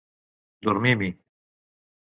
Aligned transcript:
Dormim-hi! 0.63 1.13